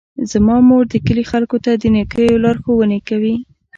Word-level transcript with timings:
زما 0.31 0.57
مور 0.67 0.83
د 0.89 0.95
کلي 1.07 1.23
خلکو 1.31 1.57
ته 1.65 1.71
د 1.75 1.83
نیکیو 1.95 2.41
لارښوونې 2.43 2.99
کوي. 3.09 3.35